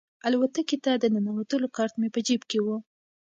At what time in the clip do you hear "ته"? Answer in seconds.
0.85-0.91